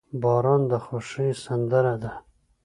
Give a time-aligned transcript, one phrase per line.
[0.21, 2.11] •باران د خوښۍ سندره ده.